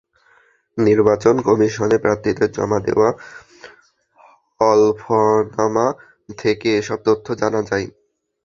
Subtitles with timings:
[0.77, 3.09] নির্বাচন কমিশনে প্রার্থীদের জমা দেওয়া
[4.59, 5.87] হলফনামা
[6.37, 7.87] থেকে এসব তথ্য জানা যায়।